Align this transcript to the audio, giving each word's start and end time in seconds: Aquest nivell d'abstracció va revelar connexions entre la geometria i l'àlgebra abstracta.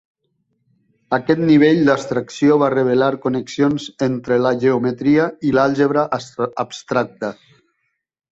Aquest 1.17 1.41
nivell 1.49 1.81
d'abstracció 1.89 2.55
va 2.63 2.69
revelar 2.75 3.09
connexions 3.27 3.85
entre 4.07 4.39
la 4.47 4.55
geometria 4.65 5.29
i 5.49 5.53
l'àlgebra 5.59 6.07
abstracta. 6.65 7.31